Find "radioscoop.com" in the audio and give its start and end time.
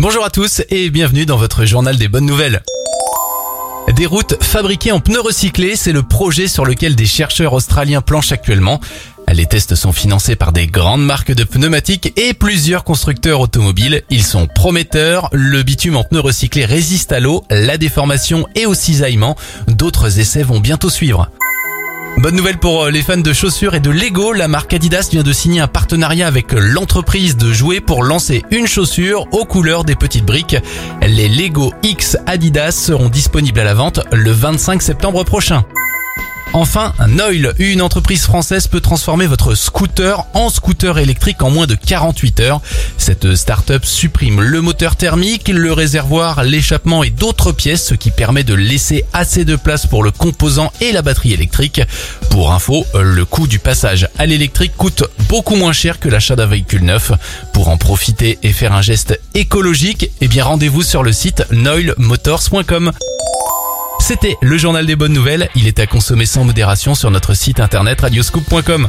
68.00-68.88